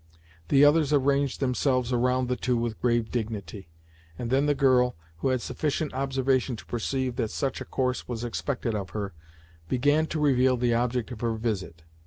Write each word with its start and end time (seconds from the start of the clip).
The 0.47 0.65
others 0.65 0.91
arranged 0.91 1.39
themselves 1.39 1.93
around 1.93 2.27
the 2.27 2.35
two 2.35 2.57
with 2.57 2.81
grave 2.81 3.11
dignity, 3.11 3.69
and 4.17 4.31
then 4.31 4.47
the 4.47 4.55
girl, 4.55 4.95
who 5.17 5.27
had 5.27 5.43
sufficient 5.43 5.93
observation 5.93 6.55
to 6.55 6.65
perceive 6.65 7.17
that 7.17 7.29
such 7.29 7.61
a 7.61 7.65
course 7.65 8.07
was 8.07 8.23
expected 8.23 8.73
of 8.73 8.89
her, 8.97 9.13
began 9.69 10.07
to 10.07 10.19
reveal 10.19 10.57
the 10.57 10.73
object 10.73 11.11
of 11.11 11.21
her 11.21 11.33
visit. 11.35 11.83